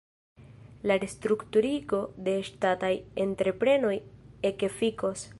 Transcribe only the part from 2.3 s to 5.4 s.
ŝtataj entreprenoj ekefikos.